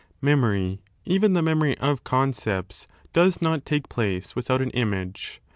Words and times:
Memory, 0.19 0.81
even 1.05 1.33
the 1.33 1.43
memory 1.43 1.77
of 1.77 2.03
concepts, 2.03 2.87
does 3.13 3.39
not 3.39 3.67
take 3.67 3.87
place 3.87 4.35
without 4.35 4.59
on 4.59 4.71
image. 4.71 5.41